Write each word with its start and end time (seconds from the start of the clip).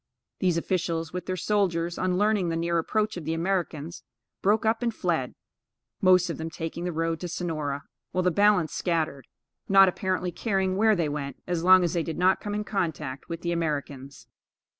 These 0.39 0.57
officials, 0.57 1.13
with 1.13 1.27
their 1.27 1.37
soldiers, 1.37 1.99
on 1.99 2.17
learning 2.17 2.49
the 2.49 2.55
near 2.55 2.79
approach 2.79 3.17
of 3.17 3.23
the 3.23 3.35
Americans, 3.35 4.01
broke 4.41 4.65
up 4.65 4.81
and 4.81 4.91
fled, 4.91 5.35
most 6.01 6.27
of 6.27 6.39
them 6.39 6.49
taking 6.49 6.85
the 6.85 6.91
road 6.91 7.19
to 7.19 7.27
Sonora, 7.27 7.83
while 8.11 8.23
the 8.23 8.31
balance 8.31 8.73
scattered, 8.73 9.27
not 9.69 9.87
apparently 9.87 10.31
caring 10.31 10.75
where 10.75 10.95
they 10.95 11.07
went, 11.07 11.37
as 11.45 11.63
long 11.63 11.83
as 11.83 11.93
they 11.93 12.01
did 12.01 12.17
not 12.17 12.41
come 12.41 12.55
in 12.55 12.63
contact 12.63 13.29
with 13.29 13.41
the 13.41 13.51
Americans. 13.51 14.25